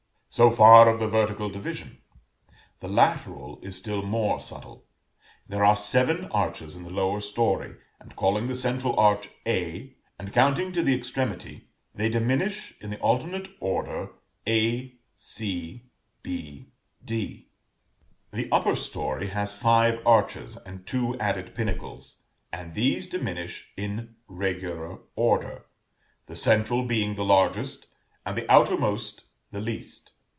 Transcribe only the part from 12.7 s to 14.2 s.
in the alternate order